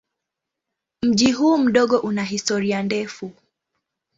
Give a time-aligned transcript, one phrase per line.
[1.01, 3.31] Mji huu mdogo una historia ndefu.